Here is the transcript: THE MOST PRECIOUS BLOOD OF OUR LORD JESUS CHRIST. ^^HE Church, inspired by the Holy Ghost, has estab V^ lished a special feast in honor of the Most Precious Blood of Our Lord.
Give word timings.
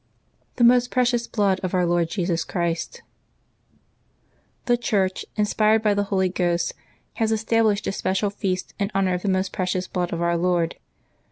THE 0.55 0.63
MOST 0.63 0.89
PRECIOUS 0.89 1.27
BLOOD 1.27 1.59
OF 1.61 1.75
OUR 1.75 1.85
LORD 1.85 2.09
JESUS 2.09 2.43
CHRIST. 2.43 3.03
^^HE 4.65 4.81
Church, 4.81 5.25
inspired 5.35 5.83
by 5.83 5.93
the 5.93 6.05
Holy 6.05 6.27
Ghost, 6.27 6.73
has 7.17 7.31
estab 7.31 7.65
V^ 7.65 7.71
lished 7.73 7.85
a 7.85 7.91
special 7.91 8.31
feast 8.31 8.73
in 8.79 8.89
honor 8.95 9.13
of 9.13 9.21
the 9.21 9.29
Most 9.29 9.51
Precious 9.51 9.85
Blood 9.85 10.11
of 10.11 10.19
Our 10.19 10.37
Lord. 10.37 10.77